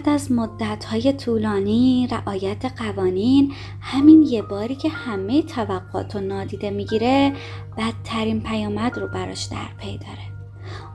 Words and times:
بعد 0.00 0.08
از 0.08 0.32
مدتهای 0.32 1.12
طولانی 1.12 2.08
رعایت 2.10 2.64
قوانین 2.64 3.52
همین 3.80 4.22
یه 4.22 4.42
باری 4.42 4.74
که 4.74 4.88
همه 4.88 5.42
توقعات 5.42 6.16
رو 6.16 6.20
نادیده 6.20 6.70
می‌گیره 6.70 7.32
بدترین 7.78 8.40
پیامد 8.40 8.98
رو 8.98 9.06
براش 9.06 9.44
در 9.44 9.68
پی 9.78 9.98
داره. 9.98 10.18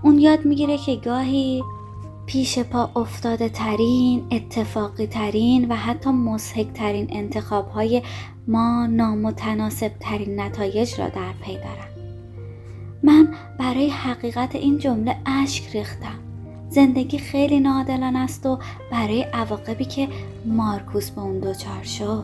اون 0.03 0.19
یاد 0.19 0.45
می‌گیره 0.45 0.77
که 0.77 0.95
گاهی 0.95 1.63
پیش 2.25 2.59
پا 2.59 2.89
افتاده 2.95 3.49
ترین 3.49 4.23
اتفاقی 4.31 5.07
ترین 5.07 5.71
و 5.71 5.75
حتی 5.75 6.09
مسحک 6.09 6.73
ترین 6.73 7.07
انتخاب 7.09 7.69
های 7.69 8.01
ما 8.47 8.87
نامتناسب 8.87 9.91
ترین 9.99 10.39
نتایج 10.39 10.99
را 10.99 11.09
در 11.09 11.33
پی 11.41 11.53
دارن. 11.53 12.15
من 13.03 13.33
برای 13.59 13.89
حقیقت 13.89 14.55
این 14.55 14.77
جمله 14.77 15.15
اشک 15.25 15.75
ریختم. 15.75 16.24
زندگی 16.69 17.17
خیلی 17.17 17.59
ناعادلانه 17.59 18.19
است 18.19 18.45
و 18.45 18.59
برای 18.91 19.23
عواقبی 19.23 19.85
که 19.85 20.07
مارکوس 20.45 21.11
به 21.11 21.21
اون 21.21 21.39
دچار 21.39 21.83
شد. 21.83 22.23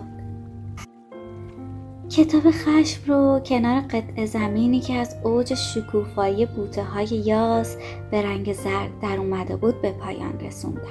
کتاب 2.09 2.43
خشم 2.51 3.01
رو 3.07 3.41
کنار 3.45 3.81
قطع 3.81 4.25
زمینی 4.25 4.79
که 4.79 4.93
از 4.93 5.15
اوج 5.23 5.53
شکوفایی 5.53 6.45
بوته 6.45 6.83
های 6.83 7.05
یاس 7.05 7.77
به 8.11 8.21
رنگ 8.21 8.53
زرد 8.53 8.99
در 9.01 9.17
اومده 9.17 9.55
بود 9.55 9.81
به 9.81 9.91
پایان 9.91 10.39
رسوندم. 10.39 10.81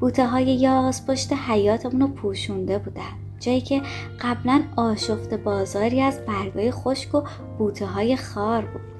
بوته 0.00 0.26
های 0.26 0.44
یاس 0.44 1.06
پشت 1.06 1.32
حیاتمون 1.32 2.00
رو 2.00 2.08
پوشونده 2.08 2.78
بودن 2.78 3.02
جایی 3.40 3.60
که 3.60 3.82
قبلا 4.20 4.62
آشفت 4.76 5.34
بازاری 5.34 6.00
از 6.00 6.20
برگای 6.26 6.70
خشک 6.70 7.14
و 7.14 7.22
بوته 7.58 7.86
های 7.86 8.16
خار 8.16 8.62
بود. 8.62 8.95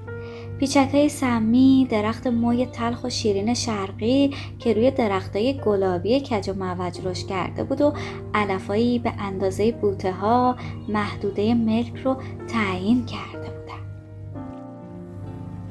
پیچک 0.58 0.88
های 0.92 1.08
سمی 1.08 1.86
درخت 1.90 2.26
موی 2.26 2.66
تلخ 2.66 3.04
و 3.04 3.10
شیرین 3.10 3.54
شرقی 3.54 4.30
که 4.58 4.72
روی 4.72 4.92
های 5.34 5.60
گلابی 5.64 6.20
کج 6.20 6.50
و 6.50 6.54
موج 6.54 7.00
رشد 7.04 7.26
کرده 7.26 7.64
بود 7.64 7.80
و 7.80 7.92
علفایی 8.34 8.98
به 8.98 9.12
اندازه 9.18 9.72
بوته 9.72 10.12
ها 10.12 10.56
محدوده 10.88 11.54
ملک 11.54 11.96
رو 11.96 12.16
تعیین 12.48 13.06
کرده 13.06 13.50
بودن. 13.50 13.56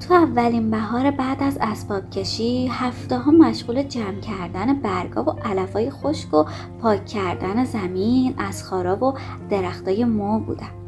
تو 0.08 0.14
اولین 0.14 0.72
بهار 0.72 1.12
بعد 1.12 1.44
از 1.44 1.58
اسباب 1.62 2.10
کشی 2.10 2.68
هفته 2.68 3.18
ها 3.18 3.32
مشغول 3.32 3.84
جمع 3.84 4.20
کردن 4.20 4.82
برگا 4.82 5.24
و 5.24 5.30
علفای 5.30 5.90
خشک 5.92 6.34
و 6.34 6.46
پاک 6.82 7.06
کردن 7.06 7.66
زمین 7.66 8.34
از 8.38 8.64
خاراب 8.64 9.04
و 9.04 9.14
درختای 9.50 10.06
مو 10.06 10.40
بودم 10.40 10.85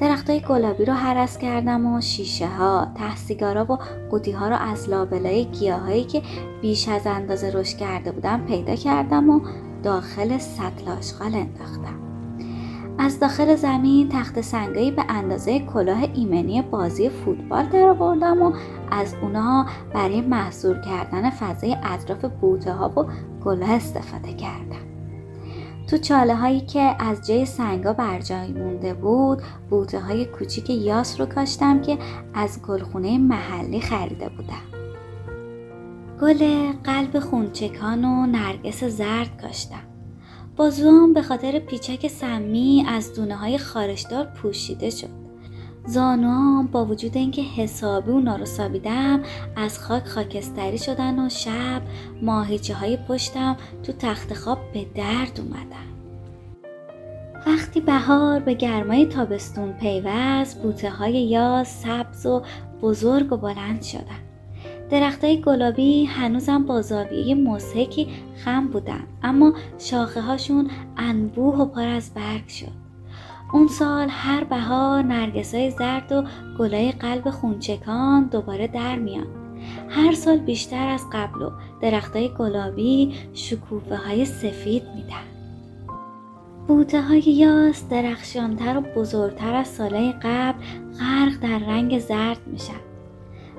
درختای 0.00 0.40
گلابی 0.40 0.84
رو 0.84 0.92
حرس 0.92 1.38
کردم 1.38 1.86
و 1.86 2.00
شیشه 2.00 2.46
ها 2.46 2.86
ته 2.94 3.16
سیگارا 3.16 3.72
و 3.72 3.78
قوطی 4.10 4.32
ها 4.32 4.48
رو 4.48 4.56
از 4.56 4.88
لابلای 4.88 5.44
گیاهایی 5.44 6.04
که 6.04 6.22
بیش 6.62 6.88
از 6.88 7.06
اندازه 7.06 7.50
رشد 7.50 7.76
کرده 7.76 8.12
بودم 8.12 8.46
پیدا 8.46 8.74
کردم 8.74 9.30
و 9.30 9.40
داخل 9.82 10.38
سطل 10.38 10.88
آشغال 10.98 11.34
انداختم. 11.34 11.98
از 12.98 13.20
داخل 13.20 13.56
زمین 13.56 14.08
تخت 14.08 14.40
سنگایی 14.40 14.90
به 14.90 15.04
اندازه 15.08 15.60
کلاه 15.60 16.02
ایمنی 16.14 16.62
بازی 16.62 17.08
فوتبال 17.08 17.66
در 17.66 17.88
آوردم 17.88 18.42
و 18.42 18.52
از 18.90 19.14
اونها 19.22 19.66
برای 19.94 20.20
محصور 20.20 20.80
کردن 20.80 21.30
فضای 21.30 21.76
اطراف 21.84 22.24
بوته 22.40 22.72
ها 22.72 22.88
و 22.88 23.06
گلاه 23.44 23.70
استفاده 23.70 24.32
کردم. 24.32 24.97
تو 25.90 25.98
چاله 25.98 26.34
هایی 26.34 26.60
که 26.60 26.96
از 26.98 27.26
جای 27.26 27.46
سنگا 27.46 27.92
بر 27.92 28.20
جای 28.20 28.52
مونده 28.52 28.94
بود 28.94 29.42
بوته 29.70 30.00
های 30.00 30.24
کوچیک 30.24 30.70
یاس 30.70 31.20
رو 31.20 31.26
کاشتم 31.26 31.82
که 31.82 31.98
از 32.34 32.62
گلخونه 32.62 33.18
محلی 33.18 33.80
خریده 33.80 34.28
بودم. 34.28 34.78
گل 36.20 36.72
قلب 36.84 37.18
خونچکان 37.18 38.04
و 38.04 38.26
نرگس 38.26 38.84
زرد 38.84 39.42
کاشتم. 39.42 39.82
بازوام 40.56 41.12
به 41.12 41.22
خاطر 41.22 41.58
پیچک 41.58 42.08
سمی 42.08 42.84
از 42.88 43.14
دونه 43.14 43.36
های 43.36 43.58
خارشدار 43.58 44.24
پوشیده 44.24 44.90
شد. 44.90 45.27
زانوام 45.88 46.66
با 46.66 46.84
وجود 46.84 47.16
اینکه 47.16 47.42
حسابی 47.42 48.10
اونا 48.10 48.36
رو 48.36 48.44
سابیدم 48.44 49.22
از 49.56 49.78
خاک 49.78 50.06
خاکستری 50.06 50.78
شدن 50.78 51.26
و 51.26 51.28
شب 51.28 51.82
ماهیچه 52.22 52.74
های 52.74 52.98
پشتم 53.08 53.56
تو 53.82 53.92
تخت 53.92 54.34
خواب 54.34 54.58
به 54.74 54.86
درد 54.94 55.40
اومدن. 55.40 55.88
وقتی 57.46 57.80
بهار 57.80 58.40
به 58.40 58.54
گرمای 58.54 59.06
تابستون 59.06 59.72
پیوست 59.72 60.62
بوته 60.62 60.90
های 60.90 61.12
یاز 61.12 61.68
سبز 61.68 62.26
و 62.26 62.42
بزرگ 62.82 63.32
و 63.32 63.36
بلند 63.36 63.82
شدن. 63.82 64.20
درختای 64.90 65.40
گلابی 65.40 66.04
هنوزم 66.04 66.66
با 66.66 66.82
زاویه 66.82 67.34
مسحکی 67.34 68.08
خم 68.44 68.68
بودن 68.68 69.04
اما 69.22 69.52
شاخه 69.78 70.20
هاشون 70.20 70.70
انبوه 70.96 71.56
و 71.56 71.64
پر 71.64 71.86
از 71.86 72.14
برگ 72.14 72.48
شد. 72.48 72.87
اون 73.52 73.68
سال 73.68 74.08
هر 74.10 74.44
بهار 74.44 75.02
های 75.52 75.70
زرد 75.70 76.12
و 76.12 76.24
گلای 76.58 76.92
قلب 76.92 77.30
خونچکان 77.30 78.24
دوباره 78.24 78.66
در 78.66 78.96
میان. 78.96 79.26
هر 79.88 80.12
سال 80.12 80.38
بیشتر 80.38 80.88
از 80.88 81.04
قبل 81.12 81.42
و 81.42 81.50
های 82.14 82.28
گلابی 82.38 83.14
شکوفه 83.34 83.96
های 83.96 84.24
سفید 84.24 84.82
میدن. 84.94 85.28
بوته 86.68 87.02
های 87.02 87.20
یاس 87.20 87.88
درخشانتر 87.88 88.78
و 88.78 88.80
بزرگتر 88.80 89.54
از 89.54 89.68
سالهای 89.68 90.12
قبل 90.12 90.58
غرق 91.00 91.40
در 91.42 91.58
رنگ 91.58 91.98
زرد 91.98 92.40
میشن. 92.46 92.80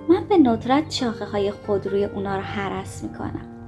من 0.10 0.24
به 0.30 0.38
ندرت 0.38 0.92
شاخه 0.92 1.26
های 1.26 1.52
خود 1.52 1.88
روی 1.88 2.06
اونا 2.06 2.36
رو 2.36 2.42
حرس 2.42 3.04
می‌کنم. 3.04 3.59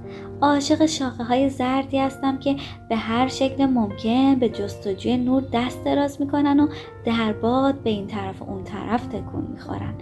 عاشق 0.41 0.85
شاخه 0.85 1.23
های 1.23 1.49
زردی 1.49 1.99
هستم 1.99 2.37
که 2.37 2.55
به 2.89 2.95
هر 2.95 3.27
شکل 3.27 3.65
ممکن 3.65 4.35
به 4.35 4.49
جستجوی 4.49 5.17
نور 5.17 5.43
دست 5.53 5.83
دراز 5.83 6.21
می‌کنن 6.21 6.59
و 6.59 6.67
در 7.05 7.33
باد 7.33 7.75
به 7.75 7.89
این 7.89 8.07
طرف 8.07 8.41
و 8.41 8.45
اون 8.45 8.63
طرف 8.63 9.07
تکون 9.07 9.47
می‌خورن. 9.53 9.93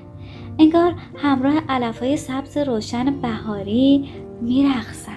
انگار 0.60 0.96
همراه 1.16 1.54
علف 1.70 2.00
های 2.00 2.18
سبز 2.18 2.58
روشن 2.58 3.22
بهاری 3.22 4.10
میرخصن 4.42 5.12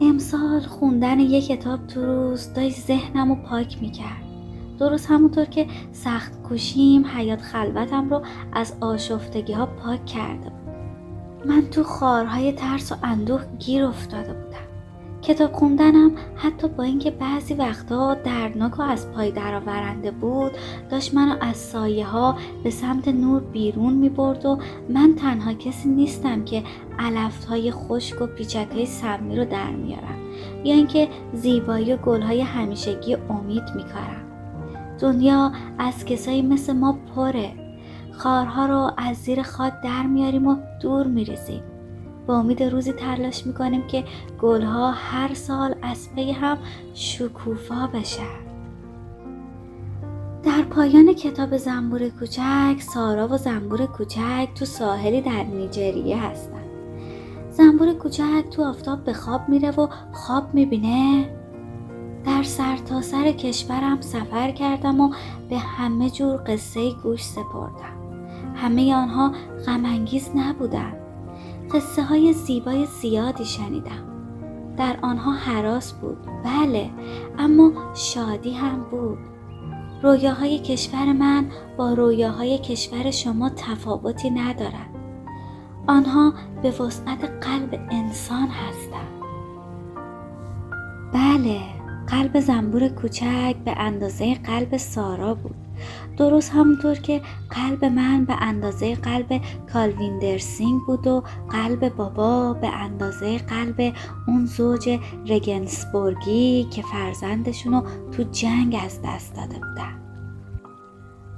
امسال 0.00 0.60
خوندن 0.60 1.20
یک 1.20 1.46
کتاب 1.46 1.86
تو 1.86 2.06
روز 2.06 2.52
داشت 2.52 2.80
ذهنم 2.80 3.28
رو 3.28 3.34
پاک 3.34 3.82
می‌کرد. 3.82 4.22
درست 4.78 5.10
همونطور 5.10 5.44
که 5.44 5.66
سخت 5.92 6.32
کشیم 6.50 7.06
حیات 7.06 7.42
خلوتم 7.42 8.10
رو 8.10 8.22
از 8.52 8.74
آشفتگی 8.80 9.52
ها 9.52 9.66
پاک 9.66 10.06
کرده 10.06 10.50
بود. 10.50 10.65
من 11.46 11.66
تو 11.70 11.82
خارهای 11.82 12.52
ترس 12.52 12.92
و 12.92 12.94
اندوه 13.02 13.42
گیر 13.58 13.84
افتاده 13.84 14.32
بودم. 14.32 14.66
کتاب 15.22 15.52
خوندنم 15.52 16.10
حتی 16.36 16.68
با 16.68 16.82
اینکه 16.82 17.10
بعضی 17.10 17.54
وقتها 17.54 18.14
دردناک 18.14 18.78
و 18.78 18.82
از 18.82 19.12
پای 19.12 19.30
درآورنده 19.30 20.10
بود 20.10 20.52
داشت 20.90 21.14
منو 21.14 21.36
از 21.40 21.56
سایه 21.56 22.06
ها 22.06 22.36
به 22.64 22.70
سمت 22.70 23.08
نور 23.08 23.40
بیرون 23.40 23.94
می 23.94 24.08
برد 24.08 24.46
و 24.46 24.58
من 24.88 25.14
تنها 25.14 25.52
کسی 25.52 25.88
نیستم 25.88 26.44
که 26.44 26.62
علفت 26.98 27.44
های 27.44 27.70
خشک 27.70 28.22
و 28.22 28.26
پیچک 28.26 28.68
های 28.72 28.86
سمی 28.86 29.36
رو 29.36 29.44
در 29.44 29.70
میارم 29.70 30.18
یا 30.64 30.74
اینکه 30.74 31.08
زیبایی 31.34 31.92
و 31.92 31.96
گل 31.96 32.22
های 32.22 32.40
همیشگی 32.40 33.14
امید 33.14 33.64
میکارم. 33.76 34.22
دنیا 34.98 35.52
از 35.78 36.04
کسایی 36.04 36.42
مثل 36.42 36.72
ما 36.72 36.98
پره. 37.14 37.65
خارها 38.18 38.66
رو 38.66 38.90
از 38.96 39.16
زیر 39.16 39.42
خاک 39.42 39.72
در 39.84 40.02
میاریم 40.02 40.46
و 40.46 40.56
دور 40.82 41.06
میریزیم. 41.06 41.62
با 42.26 42.38
امید 42.38 42.62
روزی 42.62 42.92
تلاش 42.92 43.46
می‌کنیم 43.46 43.86
که 43.86 44.04
گلها 44.40 44.90
هر 44.90 45.34
سال 45.34 45.74
از 45.82 46.14
پی 46.14 46.32
هم 46.32 46.58
شکوفا 46.94 47.86
بشن. 47.94 48.46
در 50.42 50.62
پایان 50.62 51.12
کتاب 51.12 51.56
زنبور 51.56 52.08
کوچک 52.08 52.76
سارا 52.80 53.28
و 53.28 53.36
زنبور 53.36 53.86
کوچک 53.86 54.48
تو 54.54 54.64
ساحلی 54.64 55.20
در 55.20 55.44
نیجریه 55.44 56.22
هستن. 56.22 56.62
زنبور 57.50 57.92
کوچک 57.92 58.50
تو 58.50 58.64
آفتاب 58.64 59.04
به 59.04 59.12
خواب 59.12 59.48
میره 59.48 59.70
و 59.70 59.88
خواب 60.12 60.54
می‌بینه. 60.54 61.30
در 62.24 62.42
سرتاسر 62.42 63.00
سر 63.00 63.32
کشورم 63.32 64.00
سفر 64.00 64.50
کردم 64.50 65.00
و 65.00 65.14
به 65.50 65.58
همه 65.58 66.10
جور 66.10 66.40
قصه 66.46 66.92
گوش 67.02 67.24
سپردم. 67.24 67.95
همه 68.56 68.94
آنها 68.94 69.32
غمانگیز 69.66 70.30
نبودند. 70.34 70.96
قصه 71.70 72.02
های 72.02 72.32
زیبای 72.32 72.86
زیادی 72.86 73.44
شنیدم. 73.44 74.06
در 74.76 74.96
آنها 75.02 75.32
حراس 75.32 75.92
بود 75.92 76.18
بله 76.44 76.90
اما 77.38 77.72
شادی 77.94 78.54
هم 78.54 78.84
بود. 78.90 79.18
رویاهای 80.02 80.58
کشور 80.58 81.12
من 81.12 81.46
با 81.76 81.92
رویاهای 81.92 82.58
کشور 82.58 83.10
شما 83.10 83.50
تفاوتی 83.56 84.30
ندارد 84.30 84.90
آنها 85.88 86.32
به 86.62 86.70
وسعت 86.70 87.24
قلب 87.24 87.88
انسان 87.90 88.48
هستند. 88.48 89.16
بله 91.12 91.60
قلب 92.06 92.40
زنبور 92.40 92.88
کوچک 92.88 93.56
به 93.64 93.78
اندازه 93.78 94.34
قلب 94.34 94.76
سارا 94.76 95.34
بود. 95.34 95.65
درست 96.16 96.52
همونطور 96.52 96.94
که 96.94 97.20
قلب 97.50 97.84
من 97.84 98.24
به 98.24 98.34
اندازه 98.40 98.94
قلب 98.94 99.40
کالوین 99.72 100.18
درسینگ 100.18 100.80
بود 100.86 101.06
و 101.06 101.22
قلب 101.50 101.88
بابا 101.88 102.52
به 102.52 102.68
اندازه 102.68 103.38
قلب 103.38 103.94
اون 104.28 104.46
زوج 104.46 104.98
رگنسبورگی 105.26 106.64
که 106.64 106.82
فرزندشون 106.82 107.82
تو 108.12 108.22
جنگ 108.22 108.76
از 108.84 109.00
دست 109.04 109.34
داده 109.34 109.54
بودن. 109.54 110.02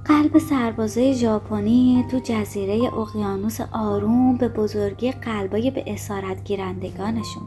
قلب 0.05 0.39
سربازای 0.39 1.15
ژاپنی 1.15 2.05
تو 2.11 2.19
جزیره 2.19 2.95
اقیانوس 2.99 3.61
آروم 3.73 4.37
به 4.37 4.49
بزرگی 4.49 5.13
قلبای 5.13 5.71
به 5.71 5.85
اسارت 5.87 6.45
گیرندگانشون 6.45 7.43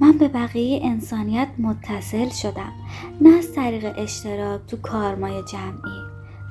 من 0.00 0.12
به 0.18 0.28
بقیه 0.28 0.80
انسانیت 0.82 1.48
متصل 1.58 2.28
شدم. 2.28 2.72
نه 3.20 3.38
از 3.38 3.52
طریق 3.52 3.94
اشتراک 3.96 4.60
تو 4.66 4.76
کارمای 4.76 5.42
جمعی 5.52 6.00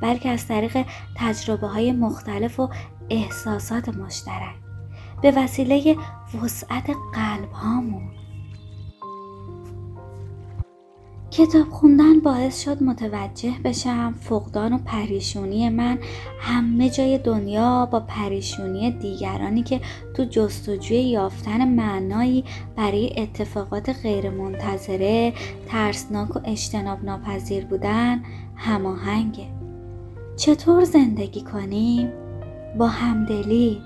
بلکه 0.01 0.29
از 0.29 0.47
طریق 0.47 0.85
تجربه 1.15 1.67
های 1.67 1.91
مختلف 1.91 2.59
و 2.59 2.69
احساسات 3.09 3.89
مشترک. 3.89 4.55
به 5.21 5.31
وسیله 5.31 5.95
وسعت 6.43 6.89
قلب 7.13 7.51
هامون 7.51 8.11
کتاب 11.31 11.69
خوندن 11.69 12.19
باعث 12.19 12.63
شد 12.63 12.83
متوجه 12.83 13.53
بشم 13.63 14.15
فقدان 14.19 14.73
و 14.73 14.77
پریشونی 14.77 15.69
من 15.69 15.99
همه 16.39 16.89
جای 16.89 17.17
دنیا 17.17 17.85
با 17.85 17.99
پریشونی 17.99 18.91
دیگرانی 18.91 19.63
که 19.63 19.81
تو 20.13 20.23
جستجوی 20.23 20.97
یافتن 20.97 21.75
معنایی 21.75 22.43
برای 22.75 23.13
اتفاقات 23.17 23.89
غیرمنتظره 23.89 25.33
ترسناک 25.67 26.35
و 26.35 26.39
اجتناب 26.43 27.03
ناپذیر 27.03 27.65
بودن 27.65 28.23
هماهنگه. 28.55 29.47
چطور 30.35 30.83
زندگی 30.83 31.41
کنیم؟ 31.41 32.11
با 32.77 32.87
همدلی. 32.87 33.81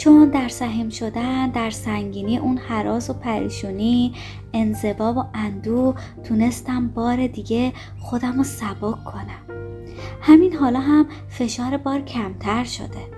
چون 0.00 0.28
در 0.28 0.48
سهم 0.48 0.88
شدن 0.88 1.50
در 1.50 1.70
سنگینی 1.70 2.38
اون 2.38 2.56
حراس 2.56 3.10
و 3.10 3.12
پریشونی 3.12 4.14
انزبا 4.52 5.14
و 5.14 5.24
اندو 5.34 5.94
تونستم 6.24 6.88
بار 6.88 7.26
دیگه 7.26 7.72
خودم 7.98 8.36
رو 8.36 8.44
سبک 8.44 9.04
کنم. 9.04 9.58
همین 10.22 10.56
حالا 10.56 10.80
هم 10.80 11.06
فشار 11.28 11.76
بار 11.76 12.00
کمتر 12.00 12.64
شده. 12.64 13.08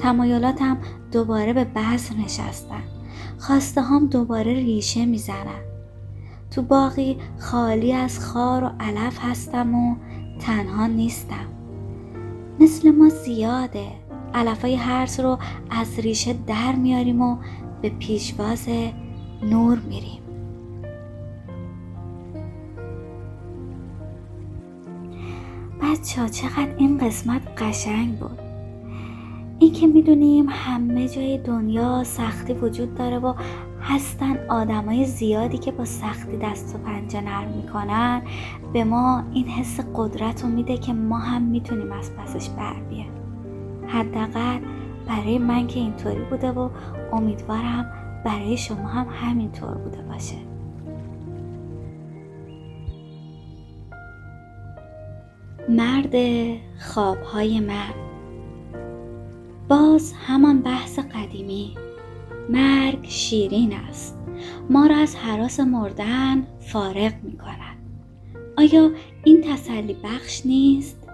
تمایلاتم 0.00 0.78
دوباره 1.12 1.52
به 1.52 1.64
بذر 1.64 2.14
نشستن. 2.14 2.82
خواسته 3.38 3.82
هم 3.82 4.06
دوباره 4.06 4.54
ریشه 4.54 5.06
می‌زنن. 5.06 5.62
تو 6.50 6.62
باقی 6.62 7.18
خالی 7.38 7.92
از 7.92 8.20
خار 8.20 8.64
و 8.64 8.70
علف 8.80 9.18
هستم 9.22 9.74
و 9.74 9.96
تنها 10.40 10.86
نیستم. 10.86 11.46
مثل 12.60 12.90
ما 12.90 13.08
زیاده. 13.08 14.07
علفای 14.34 14.74
هرس 14.74 15.20
رو 15.20 15.38
از 15.70 15.98
ریشه 15.98 16.34
در 16.46 16.72
میاریم 16.72 17.22
و 17.22 17.36
به 17.82 17.88
پیشواز 17.88 18.68
نور 19.42 19.78
میریم. 19.78 20.22
بچه 25.82 26.20
ها 26.20 26.28
چقدر 26.28 26.74
این 26.76 26.98
قسمت 26.98 27.42
قشنگ 27.62 28.18
بود. 28.18 28.38
این 29.58 29.72
که 29.72 29.86
می‌دونیم 29.86 30.46
همه 30.48 31.08
جای 31.08 31.38
دنیا 31.38 32.04
سختی 32.04 32.52
وجود 32.52 32.94
داره 32.94 33.18
و 33.18 33.34
هستن 33.82 34.38
آدمای 34.48 35.04
زیادی 35.04 35.58
که 35.58 35.72
با 35.72 35.84
سختی 35.84 36.36
دست 36.36 36.74
و 36.74 36.78
پنجه 36.78 37.20
نرم 37.20 37.48
می‌کنن 37.48 38.22
به 38.72 38.84
ما 38.84 39.22
این 39.32 39.48
حس 39.48 39.80
قدرت 39.94 40.42
رو 40.42 40.48
میده 40.48 40.76
که 40.76 40.92
ما 40.92 41.18
هم 41.18 41.42
می‌تونیم 41.42 41.92
از 41.92 42.12
پسش 42.16 42.48
بر 42.48 42.80
بیایم 42.90 43.17
حداقل 43.88 44.58
برای 45.06 45.38
من 45.38 45.66
که 45.66 45.80
اینطوری 45.80 46.24
بوده 46.30 46.50
و 46.50 46.70
امیدوارم 47.12 47.92
برای 48.24 48.56
شما 48.56 48.88
هم 48.88 49.06
همینطور 49.10 49.74
بوده 49.74 50.02
باشه. 50.02 50.36
مرد 55.68 56.14
خوابهای 56.80 57.60
من. 57.60 57.94
باز 59.68 60.12
همان 60.26 60.62
بحث 60.62 60.98
قدیمی. 60.98 61.74
مرگ 62.48 63.04
شیرین 63.04 63.72
است. 63.72 64.18
ما 64.70 64.86
را 64.86 64.96
از 64.96 65.16
حراس 65.16 65.60
مردن 65.60 66.46
فارغ 66.60 67.12
می 67.22 67.38
کند 67.38 67.78
آیا 68.58 68.90
این 69.24 69.40
تسلی 69.40 69.96
بخش 70.04 70.46
نیست؟ 70.46 71.08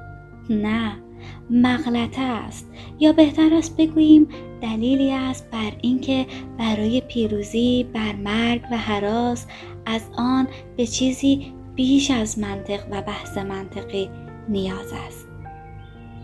نه. 0.50 1.03
مغلطه 1.50 2.22
است. 2.22 2.70
یا 3.00 3.12
بهتر 3.12 3.54
است 3.54 3.76
بگوییم 3.76 4.28
دلیلی 4.62 5.12
است 5.12 5.50
بر 5.50 5.72
اینکه 5.82 6.26
برای 6.58 7.00
پیروزی 7.00 7.86
بر 7.92 8.12
مرگ 8.12 8.62
و 8.70 8.76
حراس 8.76 9.46
از 9.86 10.02
آن 10.16 10.48
به 10.76 10.86
چیزی 10.86 11.52
بیش 11.74 12.10
از 12.10 12.38
منطق 12.38 12.80
و 12.90 13.02
بحث 13.02 13.38
منطقی 13.38 14.10
نیاز 14.48 14.92
است. 15.06 15.26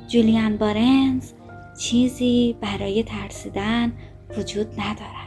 جولیان 0.08 0.56
بارنز 0.56 1.32
چیزی 1.80 2.56
برای 2.60 3.02
ترسیدن 3.02 3.92
وجود 4.38 4.80
ندارد. 4.80 5.19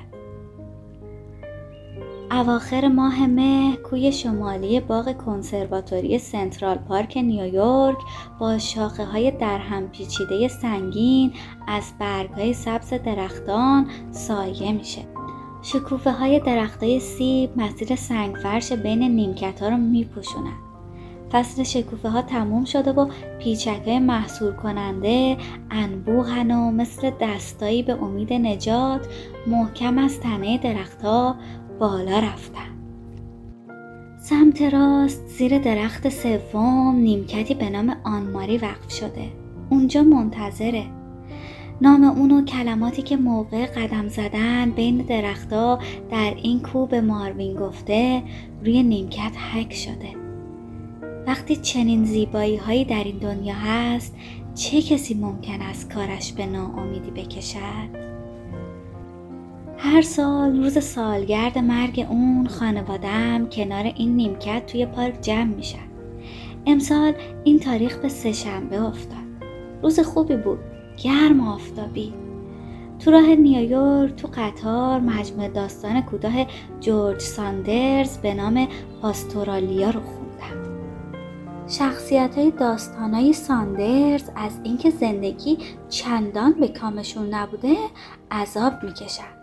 اواخر 2.33 2.87
ماه 2.87 3.27
مه 3.27 3.75
کوی 3.75 4.11
شمالی 4.11 4.79
باغ 4.79 5.17
کنسرواتوری 5.17 6.17
سنترال 6.17 6.75
پارک 6.77 7.17
نیویورک 7.17 7.97
با 8.39 8.57
شاخه 8.57 9.05
های 9.05 9.31
درهم 9.31 9.87
پیچیده 9.87 10.47
سنگین 10.47 11.33
از 11.67 11.83
برگ 11.99 12.29
های 12.29 12.53
سبز 12.53 12.93
درختان 12.93 13.87
سایه 14.11 14.71
میشه. 14.71 15.01
شکوفه 15.61 16.11
های 16.11 16.39
درخت 16.39 16.83
های 16.83 16.99
سیب 16.99 17.49
مسیر 17.55 17.95
سنگفرش 17.95 18.71
بین 18.71 19.03
نیمکت 19.03 19.61
ها 19.61 19.69
رو 19.69 19.77
میپوشونن. 19.77 20.73
فصل 21.33 21.63
شکوفه 21.63 22.09
ها 22.09 22.21
تموم 22.21 22.65
شده 22.65 22.91
و 22.91 23.07
پیچک 23.39 23.81
های 23.85 23.99
محصول 23.99 24.53
کننده 24.53 25.37
انبوهن 25.71 26.51
و 26.51 26.71
مثل 26.71 27.11
دستایی 27.21 27.83
به 27.83 28.03
امید 28.03 28.33
نجات 28.33 29.07
محکم 29.47 29.97
از 29.97 30.19
تنه 30.19 30.57
درختها 30.57 31.35
بالا 31.79 32.19
رفتم 32.19 32.73
سمت 34.17 34.61
راست 34.61 35.27
زیر 35.27 35.59
درخت 35.59 36.09
سوم 36.09 36.95
نیمکتی 36.95 37.53
به 37.53 37.69
نام 37.69 37.95
آنماری 38.03 38.57
وقف 38.57 38.91
شده. 38.91 39.31
اونجا 39.69 40.03
منتظره. 40.03 40.85
نام 41.81 42.03
اون 42.03 42.31
و 42.31 42.45
کلماتی 42.45 43.01
که 43.01 43.17
موقع 43.17 43.65
قدم 43.65 44.07
زدن 44.07 44.71
بین 44.71 44.97
درختها 44.97 45.79
در 46.11 46.33
این 46.43 46.61
کو 46.61 46.85
به 46.85 47.01
ماروین 47.01 47.55
گفته 47.55 48.23
روی 48.65 48.83
نیمکت 48.83 49.37
حک 49.53 49.73
شده. 49.73 50.09
وقتی 51.27 51.55
چنین 51.55 52.05
زیبایی 52.05 52.55
هایی 52.55 52.85
در 52.85 53.03
این 53.03 53.17
دنیا 53.17 53.55
هست 53.55 54.15
چه 54.55 54.81
کسی 54.81 55.13
ممکن 55.13 55.61
است 55.61 55.93
کارش 55.93 56.33
به 56.33 56.45
ناامیدی 56.45 57.11
بکشد؟ 57.11 58.12
هر 59.83 60.01
سال 60.01 60.63
روز 60.63 60.83
سالگرد 60.83 61.57
مرگ 61.57 62.05
اون 62.09 62.47
خانوادم 62.47 63.49
کنار 63.49 63.83
این 63.83 64.15
نیمکت 64.15 64.65
توی 64.65 64.85
پارک 64.85 65.21
جمع 65.21 65.43
میشن 65.55 65.87
امسال 66.65 67.13
این 67.43 67.59
تاریخ 67.59 67.97
به 67.97 68.09
سهشنبه 68.09 68.81
افتاد. 68.81 69.17
روز 69.81 69.99
خوبی 69.99 70.35
بود. 70.35 70.59
گرم 71.03 71.47
و 71.47 71.53
آفتابی. 71.53 72.13
تو 72.99 73.11
راه 73.11 73.35
نیویورک 73.35 74.15
تو 74.15 74.29
قطار 74.33 74.99
مجموعه 74.99 75.49
داستان 75.49 76.01
کوتاه 76.01 76.33
جورج 76.79 77.21
ساندرز 77.21 78.17
به 78.17 78.33
نام 78.33 78.67
پاستورالیا 79.01 79.89
رو 79.89 80.01
خوندم. 80.01 80.69
شخصیت 81.67 82.37
های 82.37 82.51
داستان 82.51 83.13
های 83.13 83.33
ساندرز 83.33 84.29
از 84.35 84.59
اینکه 84.63 84.89
زندگی 84.89 85.57
چندان 85.89 86.53
به 86.53 86.67
کامشون 86.67 87.33
نبوده 87.33 87.75
عذاب 88.31 88.73
می‌کشن. 88.83 89.42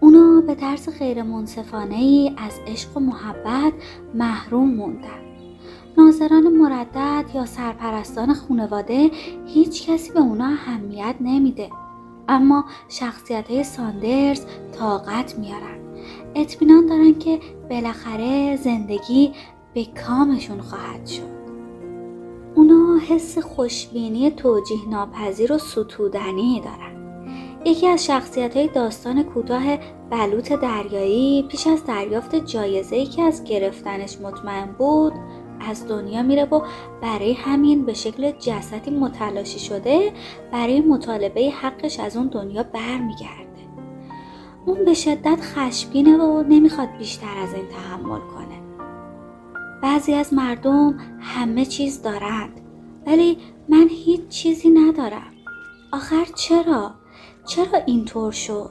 اونا 0.00 0.40
به 0.40 0.54
طرز 0.54 0.88
غیر 0.98 1.22
منصفانه 1.22 1.94
ای 1.94 2.32
از 2.36 2.52
عشق 2.66 2.96
و 2.96 3.00
محبت 3.00 3.72
محروم 4.14 4.74
موندن. 4.74 5.26
ناظران 5.98 6.48
مردد 6.48 7.24
یا 7.34 7.46
سرپرستان 7.46 8.34
خانواده 8.34 9.10
هیچ 9.46 9.90
کسی 9.90 10.12
به 10.12 10.20
اونا 10.20 10.44
اهمیت 10.46 11.14
نمیده. 11.20 11.70
اما 12.28 12.64
شخصیت 12.88 13.50
های 13.50 13.64
ساندرز 13.64 14.44
طاقت 14.78 15.38
میارن. 15.38 15.78
اطمینان 16.34 16.86
دارن 16.86 17.18
که 17.18 17.40
بالاخره 17.70 18.56
زندگی 18.56 19.32
به 19.74 19.86
کامشون 20.06 20.60
خواهد 20.60 21.06
شد. 21.06 21.36
اونا 22.54 22.98
حس 23.08 23.38
خوشبینی 23.38 24.30
توجیه 24.30 24.88
ناپذیر 24.90 25.52
و 25.52 25.58
ستودنی 25.58 26.62
دارن. 26.64 26.85
یکی 27.66 27.86
از 27.86 28.06
شخصیت 28.06 28.56
های 28.56 28.68
داستان 28.68 29.22
کوتاه 29.22 29.76
بلوط 30.10 30.52
دریایی 30.52 31.42
پیش 31.42 31.66
از 31.66 31.84
دریافت 31.84 32.34
جایزه 32.34 33.06
که 33.06 33.22
از 33.22 33.44
گرفتنش 33.44 34.20
مطمئن 34.20 34.66
بود 34.78 35.12
از 35.60 35.88
دنیا 35.88 36.22
میره 36.22 36.44
و 36.44 36.60
برای 37.02 37.32
همین 37.32 37.86
به 37.86 37.94
شکل 37.94 38.30
جسدی 38.30 38.90
متلاشی 38.90 39.58
شده 39.58 40.12
برای 40.52 40.80
مطالبه 40.80 41.50
حقش 41.50 42.00
از 42.00 42.16
اون 42.16 42.26
دنیا 42.26 42.62
برمیگرده. 42.62 43.46
اون 44.66 44.84
به 44.84 44.94
شدت 44.94 45.38
خشمگینه 45.40 46.16
و 46.16 46.42
نمی‌خواد 46.42 46.88
بیشتر 46.98 47.38
از 47.42 47.54
این 47.54 47.66
تحمل 47.68 48.20
کنه. 48.20 48.60
بعضی 49.82 50.14
از 50.14 50.34
مردم 50.34 50.98
همه 51.20 51.64
چیز 51.64 52.02
دارند 52.02 52.60
ولی 53.06 53.38
من 53.68 53.88
هیچ 53.88 54.28
چیزی 54.28 54.70
ندارم. 54.70 55.32
آخر 55.92 56.24
چرا؟ 56.34 57.05
چرا 57.46 57.78
اینطور 57.86 58.32
شد؟ 58.32 58.70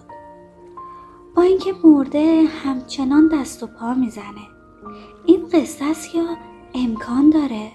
با 1.35 1.41
اینکه 1.41 1.74
مرده 1.83 2.43
همچنان 2.63 3.27
دست 3.27 3.63
و 3.63 3.67
پا 3.67 3.93
می‌زنه 3.93 4.47
این 5.25 5.50
قصه 5.53 5.85
است 5.85 6.15
یا 6.15 6.25
امکان 6.75 7.29
داره؟ 7.29 7.71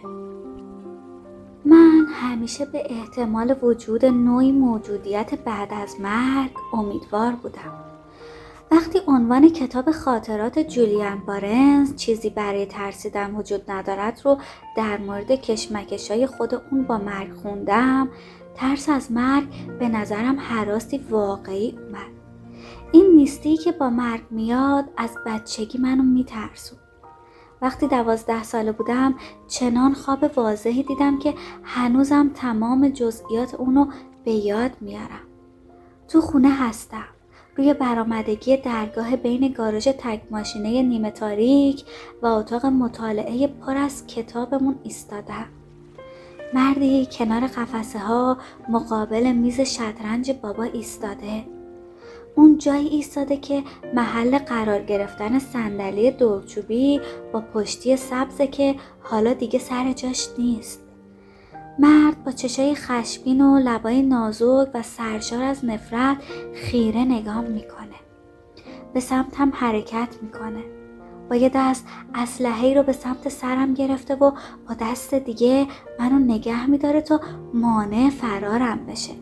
من 1.64 2.06
همیشه 2.10 2.64
به 2.64 2.82
احتمال 2.90 3.56
وجود 3.62 4.04
نوعی 4.04 4.52
موجودیت 4.52 5.34
بعد 5.34 5.68
از 5.72 6.00
مرگ 6.00 6.50
امیدوار 6.72 7.32
بودم 7.32 7.90
وقتی 8.70 9.00
عنوان 9.06 9.48
کتاب 9.48 9.90
خاطرات 9.90 10.58
جولیان 10.58 11.18
بارنز 11.26 11.96
چیزی 11.96 12.30
برای 12.30 12.66
ترسیدن 12.66 13.34
وجود 13.34 13.70
ندارد 13.70 14.20
رو 14.24 14.38
در 14.76 14.98
مورد 14.98 15.30
کشمکش 15.30 16.10
های 16.10 16.26
خود 16.26 16.54
اون 16.70 16.82
با 16.82 16.98
مرگ 16.98 17.32
خوندم 17.32 18.08
ترس 18.60 18.88
از 18.88 19.12
مرگ 19.12 19.78
به 19.78 19.88
نظرم 19.88 20.40
حراستی 20.40 20.98
واقعی 21.10 21.70
اومد. 21.70 22.10
این 22.92 23.06
نیستی 23.16 23.56
که 23.56 23.72
با 23.72 23.90
مرگ 23.90 24.22
میاد 24.30 24.84
از 24.96 25.10
بچگی 25.26 25.78
منو 25.78 26.02
میترسون 26.02 26.78
وقتی 27.62 27.86
دوازده 27.88 28.42
ساله 28.42 28.72
بودم 28.72 29.14
چنان 29.48 29.94
خواب 29.94 30.30
واضحی 30.36 30.82
دیدم 30.82 31.18
که 31.18 31.34
هنوزم 31.62 32.30
تمام 32.34 32.88
جزئیات 32.88 33.54
اونو 33.54 33.86
به 34.24 34.32
یاد 34.32 34.70
میارم. 34.80 35.26
تو 36.08 36.20
خونه 36.20 36.50
هستم. 36.50 37.08
روی 37.56 37.74
برآمدگی 37.74 38.56
درگاه 38.56 39.16
بین 39.16 39.52
گاراژ 39.52 39.88
تک 39.88 40.22
ماشینه 40.30 40.82
نیمه 40.82 41.10
تاریک 41.10 41.84
و 42.22 42.26
اتاق 42.26 42.66
مطالعه 42.66 43.46
پر 43.46 43.76
از 43.76 44.06
کتابمون 44.06 44.78
ایستادم. 44.82 45.46
مردی 46.54 47.08
کنار 47.12 47.40
قفسه 47.40 47.98
ها 47.98 48.38
مقابل 48.68 49.32
میز 49.32 49.60
شطرنج 49.60 50.32
بابا 50.42 50.62
ایستاده. 50.62 51.44
اون 52.36 52.58
جایی 52.58 52.88
ایستاده 52.88 53.36
که 53.36 53.62
محل 53.94 54.38
قرار 54.38 54.82
گرفتن 54.82 55.38
صندلی 55.38 56.10
دورچوبی 56.10 57.00
با 57.32 57.40
پشتی 57.40 57.96
سبزه 57.96 58.46
که 58.46 58.74
حالا 59.00 59.32
دیگه 59.32 59.58
سر 59.58 59.92
جاش 59.92 60.28
نیست. 60.38 60.80
مرد 61.78 62.24
با 62.24 62.32
چشای 62.32 62.74
خشبین 62.74 63.40
و 63.40 63.58
لبای 63.58 64.02
نازک 64.02 64.68
و 64.74 64.82
سرشار 64.82 65.42
از 65.42 65.64
نفرت 65.64 66.16
خیره 66.54 67.00
نگام 67.04 67.44
می‌کنه. 67.44 68.00
به 68.94 69.00
سمتم 69.00 69.52
حرکت 69.54 70.08
می‌کنه. 70.22 70.79
با 71.30 71.36
یه 71.36 71.50
دست 71.54 71.86
اسلحه 72.14 72.74
رو 72.74 72.82
به 72.82 72.92
سمت 72.92 73.28
سرم 73.28 73.74
گرفته 73.74 74.14
و 74.14 74.30
با 74.68 74.74
دست 74.80 75.14
دیگه 75.14 75.66
منو 75.98 76.18
نگه 76.18 76.66
میداره 76.66 77.00
تا 77.00 77.20
مانع 77.54 78.10
فرارم 78.10 78.86
بشه. 78.86 79.12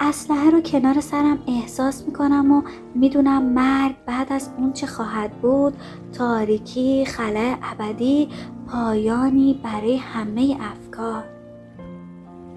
اسلحه 0.00 0.50
رو 0.50 0.60
کنار 0.60 1.00
سرم 1.00 1.38
احساس 1.46 2.04
می‌کنم 2.06 2.52
و 2.52 2.62
می‌دونم 2.94 3.42
مرگ 3.42 3.96
بعد 4.06 4.32
از 4.32 4.50
اون 4.58 4.72
چه 4.72 4.86
خواهد 4.86 5.30
بود 5.30 5.74
تاریکی 6.12 7.04
خلع 7.04 7.56
ابدی 7.62 8.28
پایانی 8.68 9.60
برای 9.64 9.96
همه 9.96 10.56
افکار. 10.60 11.37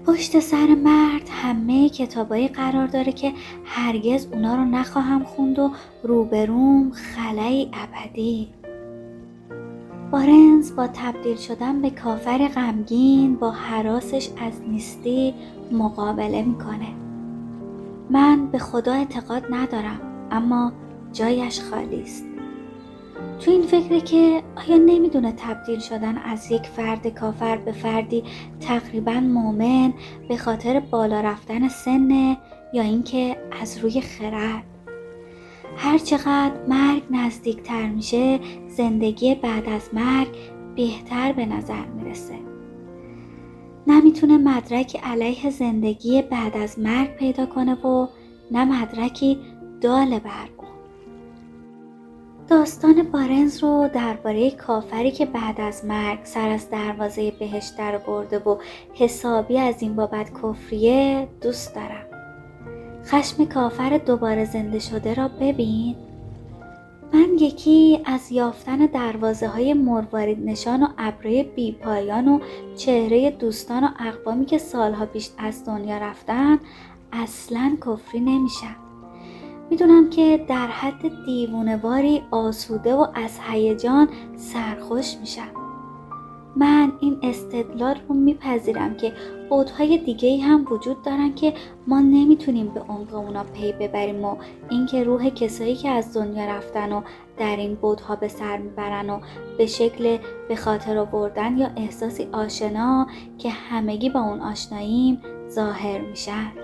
پشت 0.06 0.40
سر 0.40 0.66
مرد 0.66 1.28
همه 1.30 1.88
کتابایی 1.88 2.48
قرار 2.48 2.86
داره 2.86 3.12
که 3.12 3.32
هرگز 3.64 4.26
اونا 4.32 4.54
رو 4.54 4.64
نخواهم 4.64 5.24
خوند 5.24 5.58
و 5.58 5.70
روبروم 6.02 6.90
خلای 6.90 7.68
ابدی. 7.72 8.48
بارنز 10.10 10.76
با 10.76 10.86
تبدیل 10.86 11.36
شدن 11.36 11.82
به 11.82 11.90
کافر 11.90 12.48
غمگین 12.48 13.36
با 13.36 13.50
حراسش 13.50 14.28
از 14.40 14.52
نیستی 14.68 15.34
مقابله 15.72 16.42
می‌کنه. 16.42 16.88
من 18.10 18.46
به 18.46 18.58
خدا 18.58 18.92
اعتقاد 18.92 19.42
ندارم 19.50 20.00
اما 20.30 20.72
جایش 21.12 21.60
خالی 21.60 22.02
است. 22.02 22.31
تو 23.44 23.50
این 23.50 23.62
فکره 23.62 24.00
که 24.00 24.42
آیا 24.56 24.76
نمی‌دونه 24.76 25.32
تبدیل 25.32 25.78
شدن 25.78 26.18
از 26.18 26.50
یک 26.50 26.66
فرد 26.66 27.06
کافر 27.06 27.56
به 27.56 27.72
فردی 27.72 28.24
تقریبا 28.60 29.12
مؤمن 29.12 29.92
به 30.28 30.36
خاطر 30.36 30.80
بالا 30.80 31.20
رفتن 31.20 31.68
سن 31.68 32.36
یا 32.72 32.82
اینکه 32.82 33.36
از 33.60 33.78
روی 33.78 34.00
خرد؟ 34.00 34.64
هر 35.76 35.98
چقدر 35.98 36.52
مرگ 36.68 37.02
نزدیکتر 37.10 37.86
میشه 37.86 38.40
زندگی 38.68 39.34
بعد 39.34 39.68
از 39.68 39.90
مرگ 39.92 40.28
بهتر 40.76 41.32
به 41.32 41.46
نظر 41.46 41.86
می‌رسه. 41.86 42.38
نمی‌تونه 43.86 44.38
مدرک 44.38 45.00
علیه 45.04 45.50
زندگی 45.50 46.22
بعد 46.22 46.56
از 46.56 46.78
مرگ 46.78 47.16
پیدا 47.16 47.46
کنه 47.46 47.74
و 47.74 48.08
نه 48.50 48.64
مدرکی 48.64 49.38
دال 49.80 50.18
بر 50.18 50.48
داستان 52.48 53.02
بارنز 53.02 53.58
رو 53.62 53.90
درباره 53.94 54.50
کافری 54.50 55.10
که 55.10 55.26
بعد 55.26 55.60
از 55.60 55.84
مرگ 55.84 56.18
سر 56.24 56.48
از 56.48 56.70
دروازه 56.70 57.30
بهشت 57.30 57.76
در 57.76 57.98
برده 57.98 58.38
و 58.38 58.56
حسابی 58.94 59.58
از 59.58 59.82
این 59.82 59.96
بابت 59.96 60.30
کفریه 60.42 61.28
دوست 61.40 61.74
دارم. 61.74 62.06
خشم 63.04 63.44
کافر 63.44 63.98
دوباره 63.98 64.44
زنده 64.44 64.78
شده 64.78 65.14
را 65.14 65.28
ببین. 65.28 65.96
من 67.12 67.28
یکی 67.40 68.02
از 68.04 68.32
یافتن 68.32 68.76
دروازه 68.76 69.48
های 69.48 69.74
مروارید 69.74 70.38
نشان 70.44 70.82
و 70.82 70.86
ابره 70.98 71.42
بی 71.42 71.72
پایان 71.72 72.28
و 72.28 72.40
چهره 72.76 73.30
دوستان 73.30 73.84
و 73.84 73.88
اقوامی 73.98 74.46
که 74.46 74.58
سالها 74.58 75.06
پیش 75.06 75.30
از 75.38 75.64
دنیا 75.64 75.98
رفتن 75.98 76.58
اصلا 77.12 77.76
کفری 77.86 78.20
نمیشم 78.20 78.76
می‌دونم 79.70 80.10
که 80.10 80.44
در 80.48 80.66
حد 80.66 81.24
دیوونواری 81.26 82.22
آسوده 82.30 82.94
و 82.94 83.06
از 83.14 83.38
هیجان 83.50 84.08
سرخوش 84.36 85.16
میشم. 85.16 85.48
من 86.56 86.92
این 87.00 87.18
استدلال 87.22 87.96
رو 88.08 88.14
میپذیرم 88.14 88.96
که 88.96 89.12
بودهای 89.50 89.98
دیگه 89.98 90.40
هم 90.40 90.66
وجود 90.70 91.02
دارن 91.02 91.34
که 91.34 91.54
ما 91.86 92.00
نمی‌تونیم 92.00 92.68
به 92.68 92.80
عمق 92.80 93.14
اونا 93.14 93.44
پی 93.44 93.72
ببریم 93.72 94.24
و 94.24 94.36
اینکه 94.70 95.04
روح 95.04 95.30
کسایی 95.30 95.76
که 95.76 95.88
از 95.88 96.16
دنیا 96.16 96.44
رفتن 96.44 96.92
و 96.92 97.02
در 97.38 97.56
این 97.56 97.74
بودها 97.74 98.16
به 98.16 98.28
سر 98.28 98.58
می‌برن 98.58 99.10
و 99.10 99.20
به 99.58 99.66
شکل 99.66 100.18
به 100.48 100.56
خاطر 100.56 100.98
آوردن 100.98 101.58
یا 101.58 101.70
احساسی 101.76 102.28
آشنا 102.32 103.06
که 103.38 103.50
همگی 103.50 104.10
با 104.10 104.20
اون 104.20 104.40
آشناییم 104.40 105.22
ظاهر 105.50 106.00
میشن. 106.00 106.61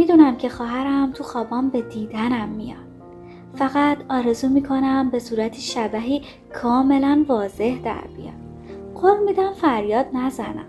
می‌دونم 0.00 0.36
که 0.36 0.48
خواهرم 0.48 1.12
تو 1.12 1.24
خوابام 1.24 1.68
به 1.68 1.82
دیدنم 1.82 2.48
میاد. 2.48 2.90
فقط 3.54 3.98
آرزو 4.08 4.48
می‌کنم 4.48 5.10
به 5.10 5.18
صورتی 5.18 5.60
شبهی 5.60 6.22
کاملا 6.62 7.24
واضح 7.28 7.78
در 7.84 8.04
بیاد. 8.16 8.34
قول 8.94 9.24
میدم 9.24 9.52
فریاد 9.52 10.06
نزنم. 10.12 10.66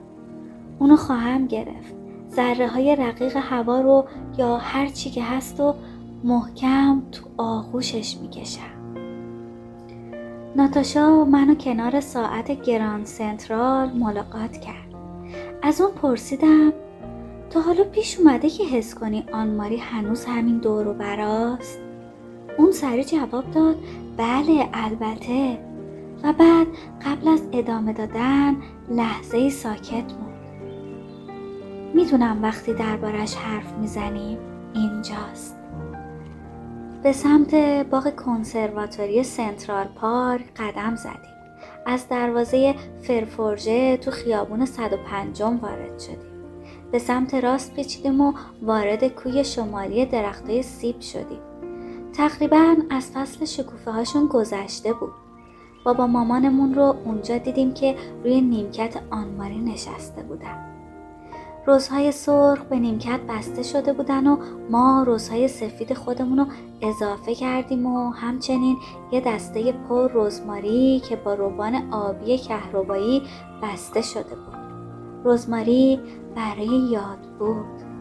اونو 0.79 0.95
خواهم 0.95 1.47
گرفت. 1.47 1.93
ذره 2.31 2.67
های 2.67 2.95
رقیق 2.95 3.37
هوا 3.37 3.81
رو 3.81 4.05
یا 4.37 4.57
هر 4.57 4.87
چی 4.87 5.09
که 5.09 5.23
هست 5.23 5.59
و 5.59 5.75
محکم 6.23 7.01
تو 7.11 7.25
آغوشش 7.37 8.17
می‌کشم. 8.17 8.61
ناتاشا 10.55 11.25
منو 11.25 11.55
کنار 11.55 11.99
ساعت 11.99 12.61
گراند 12.61 13.05
سنترال 13.05 13.91
ملاقات 13.91 14.57
کرد. 14.57 14.95
از 15.63 15.81
اون 15.81 15.91
پرسیدم 15.91 16.73
تا 17.51 17.61
حالا 17.61 17.83
پیش 17.83 18.19
اومده 18.19 18.49
که 18.49 18.63
حس 18.63 18.95
کنی 18.95 19.25
آن 19.33 19.55
ماری 19.55 19.77
هنوز 19.77 20.25
همین 20.25 20.57
دور 20.57 20.87
و 20.87 20.93
براست؟ 20.93 21.79
اون 22.57 22.71
سری 22.71 23.03
جواب 23.03 23.51
داد 23.51 23.75
بله 24.17 24.69
البته. 24.73 25.57
و 26.23 26.33
بعد 26.33 26.67
قبل 27.05 27.27
از 27.27 27.41
ادامه 27.51 27.93
دادن 27.93 28.55
لحظه 28.89 29.49
ساکت 29.49 29.91
موند. 29.93 30.31
می‌دونم 31.93 32.43
وقتی 32.43 32.73
دربارش 32.73 33.35
حرف 33.35 33.73
می‌زنیم 33.81 34.37
اینجاست. 34.73 35.57
به 37.03 37.13
سمت 37.13 37.55
باغ 37.89 38.15
کنسرواتوری 38.15 39.23
سنترال 39.23 39.87
پارک 39.87 40.53
قدم 40.55 40.95
زدیم. 40.95 41.31
از 41.85 42.09
دروازه 42.09 42.75
فرفورژه 43.01 43.97
تو 43.97 44.11
خیابون 44.11 44.65
105 44.65 45.41
وارد 45.41 45.99
شدیم. 45.99 46.30
به 46.91 46.99
سمت 46.99 47.33
راست 47.33 47.73
پیچیدیم 47.73 48.21
و 48.21 48.33
وارد 48.61 49.07
کوی 49.07 49.43
شمالی 49.43 50.05
درختای 50.05 50.63
سیب 50.63 50.99
شدیم. 50.99 51.39
تقریبا 52.13 52.75
از 52.89 53.11
فصل 53.11 53.45
شکوفه 53.45 53.91
هاشون 53.91 54.27
گذشته 54.27 54.93
بود. 54.93 55.13
بابا 55.83 56.07
مامانمون 56.07 56.73
رو 56.73 56.95
اونجا 57.05 57.37
دیدیم 57.37 57.73
که 57.73 57.95
روی 58.23 58.41
نیمکت 58.41 59.01
آنماری 59.11 59.59
نشسته 59.59 60.23
بودن 60.23 60.67
روزهای 61.65 62.11
سرخ 62.11 62.59
به 62.59 62.79
نیمکت 62.79 63.19
بسته 63.29 63.63
شده 63.63 63.93
بودن 63.93 64.27
و 64.27 64.37
ما 64.69 65.03
روزهای 65.07 65.47
سفید 65.47 65.93
خودمون 65.93 66.37
رو 66.37 66.45
اضافه 66.81 67.35
کردیم 67.35 67.85
و 67.85 68.09
همچنین 68.09 68.77
یه 69.11 69.21
دسته 69.21 69.71
پر 69.71 70.11
رزماری 70.13 71.01
که 71.09 71.15
با 71.15 71.33
روبان 71.33 71.93
آبی 71.93 72.37
کهربایی 72.37 73.21
بسته 73.63 74.01
شده 74.01 74.35
بود 74.35 74.61
رزماری 75.25 75.99
برای 76.35 76.67
یاد 76.67 77.19
بود. 77.39 77.91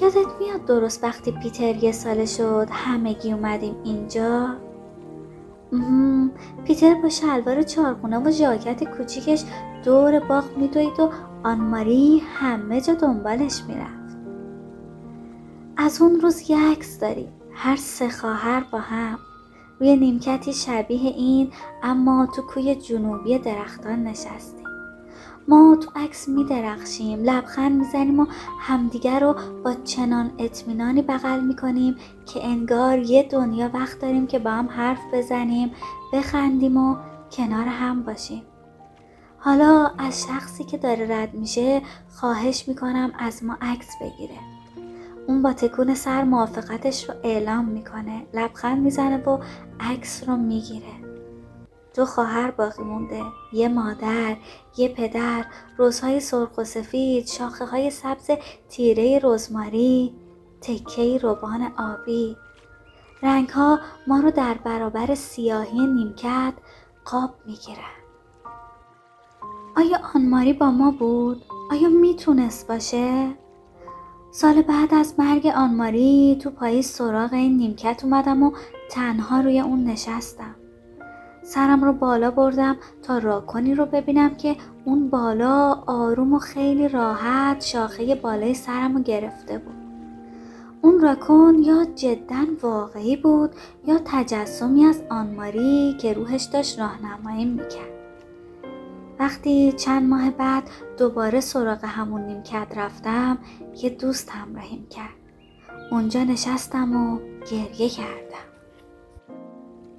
یادت 0.00 0.40
میاد 0.40 0.64
درست 0.64 1.04
وقتی 1.04 1.32
پیتر 1.32 1.84
یه 1.84 1.92
ساله 1.92 2.24
شد 2.26 2.68
همگی 2.70 3.32
اومدیم 3.32 3.76
اینجا؟ 3.84 4.56
پیتر 6.64 6.94
با 6.94 7.08
شلوار 7.08 7.62
چارخونه 7.62 8.18
و 8.18 8.30
ژاکت 8.30 8.84
کوچیکش 8.84 9.44
دور 9.84 10.20
باغ 10.20 10.44
میدوید 10.56 11.00
و 11.00 11.10
آنماری 11.44 12.22
همه 12.34 12.80
جا 12.80 12.94
دنبالش 12.94 13.62
می‌رفت. 13.68 14.16
از 15.76 16.02
اون 16.02 16.20
روز 16.20 16.50
یه 16.50 16.70
عکس 16.70 17.00
داریم. 17.00 17.32
هر 17.52 17.76
سه 17.76 18.08
خواهر 18.08 18.64
با 18.72 18.78
هم. 18.78 19.18
روی 19.80 19.96
نیمکتی 19.96 20.52
شبیه 20.52 21.10
این 21.10 21.50
اما 21.82 22.26
تو 22.36 22.42
کوی 22.42 22.74
جنوبی 22.74 23.38
درختان 23.38 24.02
نشستیم 24.04 24.55
ما 25.48 25.76
تو 25.76 25.90
عکس 25.96 26.28
می 26.28 26.44
درخشیم 26.44 27.22
لبخند 27.22 27.78
می‌زنیم 27.78 28.20
و 28.20 28.26
همدیگر 28.60 29.20
رو 29.20 29.36
با 29.64 29.74
چنان 29.74 30.32
اطمینانی 30.38 31.02
بغل 31.02 31.40
می 31.40 31.56
کنیم 31.56 31.96
که 32.26 32.46
انگار 32.46 32.98
یه 32.98 33.22
دنیا 33.22 33.70
وقت 33.74 34.00
داریم 34.00 34.26
که 34.26 34.38
با 34.38 34.50
هم 34.50 34.68
حرف 34.68 35.00
بزنیم 35.12 35.70
بخندیم 36.12 36.76
و 36.76 36.96
کنار 37.30 37.64
هم 37.66 38.02
باشیم. 38.02 38.42
حالا 39.38 39.90
از 39.98 40.26
شخصی 40.28 40.64
که 40.64 40.78
داره 40.78 41.06
رد 41.10 41.34
میشه 41.34 41.82
خواهش 42.08 42.68
می‌کنم 42.68 43.12
از 43.18 43.44
ما 43.44 43.56
عکس 43.60 43.88
بگیره. 44.00 44.38
اون 45.26 45.42
با 45.42 45.52
تکون 45.52 45.94
سر 45.94 46.24
موافقتش 46.24 47.08
رو 47.08 47.14
اعلام 47.24 47.64
می‌کنه 47.64 48.26
لبخند 48.34 48.82
می‌زنه 48.82 49.16
و 49.16 49.38
عکس 49.80 50.28
رو 50.28 50.36
می‌گیره. 50.36 51.05
دو 51.96 52.04
خواهر 52.04 52.50
باقی 52.50 52.82
مونده 52.82 53.22
یه 53.52 53.68
مادر 53.68 54.36
یه 54.76 54.88
پدر 54.88 55.44
روزهای 55.76 56.20
سرخ 56.20 56.58
و 56.58 56.64
سفید 56.64 57.26
شاخه 57.26 57.64
های 57.64 57.90
سبز 57.90 58.30
تیره 58.68 59.20
رزماری 59.22 60.14
تکه 60.60 61.18
روبان 61.18 61.72
آبی 61.78 62.36
رنگ 63.22 63.48
ها 63.48 63.78
ما 64.06 64.20
رو 64.20 64.30
در 64.30 64.54
برابر 64.54 65.14
سیاهی 65.14 65.86
نیمکت 65.86 66.52
قاب 67.04 67.34
می‌گیرن 67.46 67.96
آیا 69.76 69.98
آنماری 70.14 70.52
با 70.52 70.70
ما 70.70 70.90
بود؟ 70.90 71.42
آیا 71.70 71.88
می‌تونست 71.88 72.68
باشه؟ 72.68 73.34
سال 74.30 74.62
بعد 74.62 74.94
از 74.94 75.14
مرگ 75.18 75.46
آنماری 75.46 76.38
تو 76.42 76.50
پاییز 76.50 76.86
سراغ 76.86 77.32
این 77.32 77.56
نیمکت 77.56 78.04
اومدم 78.04 78.42
و 78.42 78.52
تنها 78.90 79.40
روی 79.40 79.60
اون 79.60 79.84
نشستم. 79.84 80.54
سرم 81.46 81.84
رو 81.84 81.92
بالا 81.92 82.30
بردم 82.30 82.76
تا 83.02 83.18
راکنی 83.18 83.74
رو 83.74 83.86
ببینم 83.86 84.34
که 84.34 84.56
اون 84.84 85.10
بالا 85.10 85.72
آروم 85.86 86.34
و 86.34 86.38
خیلی 86.38 86.88
راحت 86.88 87.64
شاخه 87.64 88.14
بالای 88.14 88.54
سرم 88.54 88.96
رو 88.96 89.02
گرفته 89.02 89.58
بود. 89.58 89.74
اون 90.82 91.00
راکون 91.00 91.62
یا 91.62 91.84
جدا 91.94 92.44
واقعی 92.62 93.16
بود 93.16 93.50
یا 93.86 94.00
تجسمی 94.04 94.84
از 94.84 95.02
آنماری 95.10 95.96
که 96.00 96.12
روحش 96.12 96.44
داشت 96.44 96.78
راهنمایی 96.78 97.44
می‌کرد. 97.44 97.96
وقتی 99.18 99.72
چند 99.72 100.08
ماه 100.08 100.30
بعد 100.30 100.62
دوباره 100.98 101.40
سراغ 101.40 101.84
همون 101.84 102.20
نیمکت 102.20 102.66
رفتم 102.76 103.38
یه 103.82 103.90
دوست 103.90 104.30
همراهیم 104.30 104.86
کرد 104.90 105.14
اونجا 105.90 106.24
نشستم 106.24 106.96
و 106.96 107.18
گریه 107.50 107.88
کردم 107.88 108.55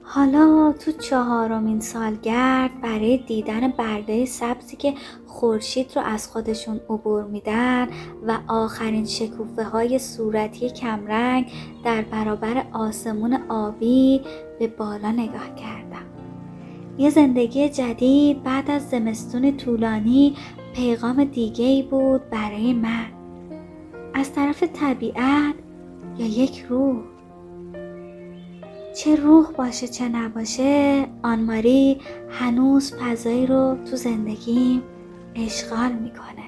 حالا 0.10 0.74
تو 0.80 0.92
چهارمین 0.92 1.80
سالگرد 1.80 2.82
برای 2.82 3.18
دیدن 3.18 3.68
برده 3.68 4.26
سبزی 4.26 4.76
که 4.76 4.94
خورشید 5.26 5.92
رو 5.96 6.02
از 6.02 6.28
خودشون 6.28 6.80
عبور 6.90 7.24
میدن 7.24 7.88
و 8.28 8.38
آخرین 8.48 9.06
شکوفه 9.06 9.64
های 9.64 10.00
صورتی 10.00 10.70
کمرنگ 10.70 11.52
در 11.84 12.02
برابر 12.02 12.66
آسمون 12.74 13.40
آبی 13.50 14.22
به 14.60 14.68
بالا 14.68 15.12
نگاه 15.12 15.56
کردم. 15.56 16.06
یه 16.98 17.10
زندگی 17.10 17.70
جدید 17.70 18.44
بعد 18.44 18.72
از 18.72 18.90
زمستون 18.90 19.58
طولانی 19.58 20.36
پیغام 20.76 21.24
دیگه 21.24 21.66
ای 21.66 21.84
بود 21.84 22.30
برای 22.30 22.74
من. 22.74 23.06
از 24.14 24.34
طرف 24.34 24.64
طبیعت 24.64 25.56
یا 26.18 26.26
یک 26.28 26.66
روح؟ 26.70 27.17
چه 28.98 29.16
روح 29.16 29.52
باشه 29.52 29.88
چه 29.88 30.10
نباشه 30.10 31.06
آنماری 31.24 32.02
هنوز 32.30 32.94
فضایی 32.94 33.48
رو 33.48 33.78
تو 33.90 33.96
زندگیم 33.96 34.84
اشغال 35.36 35.92
می‌کنه. 35.92 36.47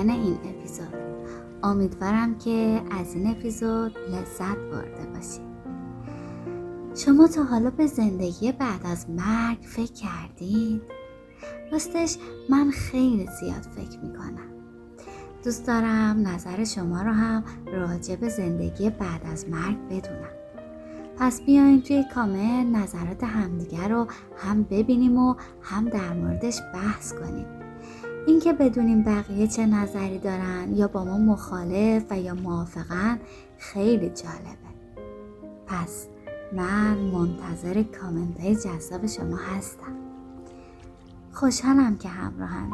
پایان 0.00 0.10
این 0.10 0.34
اپیزود. 0.34 0.94
امیدوارم 1.62 2.38
که 2.38 2.82
از 2.90 3.14
این 3.14 3.30
اپیزود 3.30 3.98
لذت 3.98 4.56
برده 4.56 5.06
باشید. 5.14 5.50
شما 6.94 7.26
تا 7.26 7.42
حالا 7.42 7.70
به 7.70 7.86
زندگی 7.86 8.52
بعد 8.52 8.80
از 8.84 9.10
مرگ 9.10 9.58
فکر 9.62 9.92
کردید؟ 9.92 10.82
راستش 11.72 12.16
من 12.50 12.70
خیلی 12.70 13.28
زیاد 13.40 13.62
فکر 13.76 13.98
می‌کنم. 13.98 14.50
دوست 15.44 15.66
دارم 15.66 16.28
نظر 16.28 16.64
شما 16.64 17.02
رو 17.02 17.12
هم 17.12 17.44
راجع 17.66 18.16
به 18.16 18.28
زندگی 18.28 18.90
بعد 18.90 19.20
از 19.32 19.48
مرگ 19.48 19.78
بدونم. 19.90 20.30
پس 21.16 21.40
بیایم 21.40 21.80
توی 21.80 22.04
کامنت 22.14 22.76
نظرات 22.76 23.24
همدیگر 23.24 23.88
رو 23.88 24.06
هم 24.36 24.62
ببینیم 24.62 25.18
و 25.18 25.34
هم 25.62 25.88
در 25.88 26.12
موردش 26.12 26.58
بحث 26.74 27.12
کنیم. 27.12 27.59
اینکه 28.26 28.52
بدونیم 28.52 29.02
بقیه 29.02 29.46
چه 29.46 29.66
نظری 29.66 30.18
دارن 30.18 30.76
یا 30.76 30.88
با 30.88 31.04
ما 31.04 31.18
مخالف 31.18 32.04
و 32.10 32.20
یا 32.20 32.34
موافقن 32.34 33.18
خیلی 33.58 34.10
جالبه. 34.10 34.70
پس 35.66 36.06
من 36.52 36.96
منتظر 36.96 37.82
کامنت 37.82 38.40
های 38.40 38.56
جذاب 38.56 39.06
شما 39.06 39.36
هستم. 39.36 39.96
خوشحالم 41.32 41.96
که 41.96 42.08
همراهمی 42.08 42.72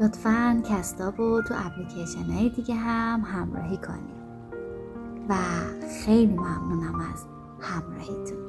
لطفا 0.00 0.62
کستاب 0.70 1.20
و 1.20 1.42
تو 1.42 1.54
اپلیکیشن 1.66 2.32
های 2.32 2.48
دیگه 2.48 2.74
هم 2.74 3.20
همراهی 3.20 3.76
کنید. 3.76 4.18
و 5.28 5.34
خیلی 6.04 6.34
ممنونم 6.34 7.00
از 7.14 7.24
همراهیتون. 7.60 8.47